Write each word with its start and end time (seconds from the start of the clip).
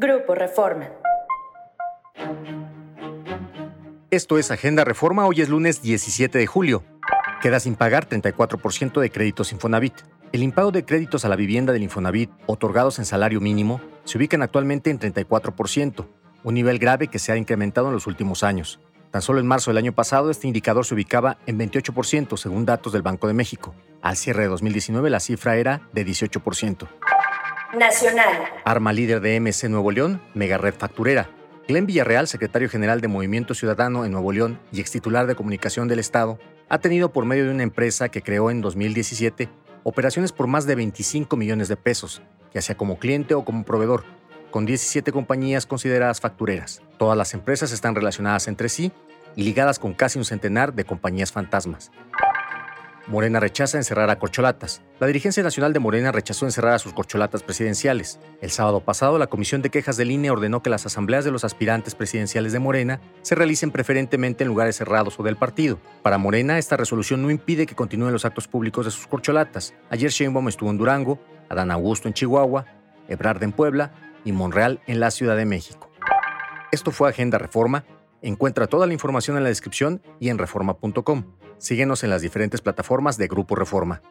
Grupo 0.00 0.36
Reforma. 0.36 0.90
Esto 4.12 4.38
es 4.38 4.52
Agenda 4.52 4.84
Reforma, 4.84 5.26
hoy 5.26 5.40
es 5.40 5.48
lunes 5.48 5.82
17 5.82 6.38
de 6.38 6.46
julio. 6.46 6.84
Queda 7.42 7.58
sin 7.58 7.74
pagar 7.74 8.08
34% 8.08 9.00
de 9.00 9.10
créditos 9.10 9.50
Infonavit. 9.50 9.94
El 10.30 10.44
impago 10.44 10.70
de 10.70 10.84
créditos 10.84 11.24
a 11.24 11.28
la 11.28 11.34
vivienda 11.34 11.72
del 11.72 11.82
Infonavit, 11.82 12.30
otorgados 12.46 13.00
en 13.00 13.06
salario 13.06 13.40
mínimo, 13.40 13.80
se 14.04 14.18
ubican 14.18 14.40
actualmente 14.42 14.90
en 14.90 15.00
34%, 15.00 16.06
un 16.44 16.54
nivel 16.54 16.78
grave 16.78 17.08
que 17.08 17.18
se 17.18 17.32
ha 17.32 17.36
incrementado 17.36 17.88
en 17.88 17.94
los 17.94 18.06
últimos 18.06 18.44
años. 18.44 18.78
Tan 19.10 19.20
solo 19.20 19.40
en 19.40 19.48
marzo 19.48 19.72
del 19.72 19.78
año 19.78 19.96
pasado, 19.96 20.30
este 20.30 20.46
indicador 20.46 20.86
se 20.86 20.94
ubicaba 20.94 21.38
en 21.46 21.58
28%, 21.58 22.36
según 22.36 22.66
datos 22.66 22.92
del 22.92 23.02
Banco 23.02 23.26
de 23.26 23.34
México. 23.34 23.74
Al 24.00 24.16
cierre 24.16 24.42
de 24.42 24.48
2019, 24.48 25.10
la 25.10 25.18
cifra 25.18 25.56
era 25.56 25.80
de 25.92 26.06
18%. 26.06 26.86
Nacional. 27.76 28.44
Arma 28.64 28.94
líder 28.94 29.20
de 29.20 29.38
MC 29.38 29.68
Nuevo 29.68 29.90
León, 29.90 30.22
Megared 30.32 30.74
Facturera. 30.74 31.28
Glenn 31.68 31.84
Villarreal, 31.84 32.26
secretario 32.26 32.70
general 32.70 33.02
de 33.02 33.08
Movimiento 33.08 33.52
Ciudadano 33.52 34.06
en 34.06 34.12
Nuevo 34.12 34.32
León 34.32 34.58
y 34.72 34.80
extitular 34.80 35.26
de 35.26 35.34
Comunicación 35.34 35.86
del 35.86 35.98
Estado, 35.98 36.38
ha 36.70 36.78
tenido 36.78 37.12
por 37.12 37.26
medio 37.26 37.44
de 37.44 37.50
una 37.50 37.62
empresa 37.62 38.08
que 38.08 38.22
creó 38.22 38.50
en 38.50 38.62
2017 38.62 39.50
operaciones 39.82 40.32
por 40.32 40.46
más 40.46 40.66
de 40.66 40.76
25 40.76 41.36
millones 41.36 41.68
de 41.68 41.76
pesos, 41.76 42.22
ya 42.54 42.62
sea 42.62 42.76
como 42.76 42.98
cliente 42.98 43.34
o 43.34 43.44
como 43.44 43.64
proveedor, 43.64 44.04
con 44.50 44.64
17 44.64 45.12
compañías 45.12 45.66
consideradas 45.66 46.22
factureras. 46.22 46.80
Todas 46.96 47.18
las 47.18 47.34
empresas 47.34 47.70
están 47.72 47.94
relacionadas 47.94 48.48
entre 48.48 48.70
sí 48.70 48.92
y 49.36 49.42
ligadas 49.42 49.78
con 49.78 49.92
casi 49.92 50.18
un 50.18 50.24
centenar 50.24 50.72
de 50.72 50.84
compañías 50.84 51.32
fantasmas. 51.32 51.90
Morena 53.08 53.40
rechaza 53.40 53.78
encerrar 53.78 54.10
a 54.10 54.18
corcholatas. 54.18 54.82
La 55.00 55.06
dirigencia 55.06 55.42
nacional 55.42 55.72
de 55.72 55.78
Morena 55.78 56.12
rechazó 56.12 56.44
encerrar 56.44 56.74
a 56.74 56.78
sus 56.78 56.92
corcholatas 56.92 57.42
presidenciales. 57.42 58.20
El 58.42 58.50
sábado 58.50 58.80
pasado, 58.80 59.16
la 59.16 59.28
Comisión 59.28 59.62
de 59.62 59.70
Quejas 59.70 59.96
del 59.96 60.10
INE 60.10 60.30
ordenó 60.30 60.62
que 60.62 60.68
las 60.68 60.84
asambleas 60.84 61.24
de 61.24 61.30
los 61.30 61.42
aspirantes 61.42 61.94
presidenciales 61.94 62.52
de 62.52 62.58
Morena 62.58 63.00
se 63.22 63.34
realicen 63.34 63.70
preferentemente 63.70 64.44
en 64.44 64.48
lugares 64.48 64.76
cerrados 64.76 65.18
o 65.18 65.22
del 65.22 65.36
partido. 65.36 65.80
Para 66.02 66.18
Morena, 66.18 66.58
esta 66.58 66.76
resolución 66.76 67.22
no 67.22 67.30
impide 67.30 67.64
que 67.64 67.74
continúen 67.74 68.12
los 68.12 68.26
actos 68.26 68.46
públicos 68.46 68.84
de 68.84 68.90
sus 68.90 69.06
corcholatas. 69.06 69.72
Ayer 69.88 70.10
Sheinbaum 70.10 70.48
estuvo 70.48 70.70
en 70.70 70.76
Durango, 70.76 71.18
Adán 71.48 71.70
Augusto 71.70 72.08
en 72.08 72.14
Chihuahua, 72.14 72.66
Ebrard 73.08 73.42
en 73.42 73.52
Puebla 73.52 73.90
y 74.26 74.32
Monreal 74.32 74.80
en 74.86 75.00
la 75.00 75.10
Ciudad 75.10 75.36
de 75.36 75.46
México. 75.46 75.90
Esto 76.72 76.90
fue 76.90 77.08
Agenda 77.08 77.38
Reforma. 77.38 77.86
Encuentra 78.22 78.66
toda 78.66 78.86
la 78.86 78.92
información 78.92 79.36
en 79.36 79.42
la 79.42 79.48
descripción 79.48 80.02
y 80.18 80.28
en 80.28 80.38
reforma.com. 80.38 81.24
Síguenos 81.58 82.04
en 82.04 82.10
las 82.10 82.22
diferentes 82.22 82.60
plataformas 82.60 83.18
de 83.18 83.28
Grupo 83.28 83.54
Reforma. 83.54 84.02